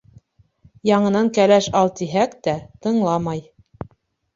Яңынан 0.91 1.29
кәләш 1.39 1.69
ал 1.83 1.95
тиһәк 2.03 2.37
тә, 2.49 2.59
тыңламай. 2.87 3.49